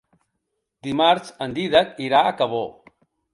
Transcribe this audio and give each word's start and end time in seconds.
Dimarts 0.87 1.29
en 1.47 1.53
Dídac 1.59 2.01
irà 2.07 2.23
a 2.23 2.33
Cabó. 2.41 2.65